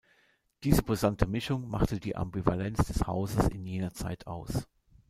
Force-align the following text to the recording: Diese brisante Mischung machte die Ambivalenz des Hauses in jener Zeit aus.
Diese 0.63 0.81
brisante 0.81 1.27
Mischung 1.27 1.69
machte 1.69 1.99
die 1.99 2.15
Ambivalenz 2.15 2.87
des 2.87 3.05
Hauses 3.05 3.49
in 3.49 3.67
jener 3.67 3.93
Zeit 3.93 4.25
aus. 4.25 4.65